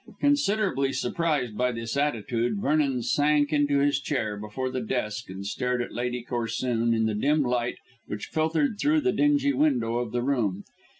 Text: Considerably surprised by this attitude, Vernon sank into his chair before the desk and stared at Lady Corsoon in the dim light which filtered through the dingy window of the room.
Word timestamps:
Considerably 0.19 0.91
surprised 0.91 1.55
by 1.55 1.71
this 1.71 1.95
attitude, 1.95 2.59
Vernon 2.59 3.03
sank 3.03 3.53
into 3.53 3.77
his 3.77 3.99
chair 3.99 4.35
before 4.35 4.71
the 4.71 4.81
desk 4.81 5.29
and 5.29 5.45
stared 5.45 5.79
at 5.79 5.93
Lady 5.93 6.23
Corsoon 6.27 6.91
in 6.91 7.05
the 7.05 7.13
dim 7.13 7.43
light 7.43 7.77
which 8.07 8.25
filtered 8.25 8.79
through 8.79 9.01
the 9.01 9.13
dingy 9.13 9.53
window 9.53 9.99
of 9.99 10.11
the 10.11 10.23
room. 10.23 10.63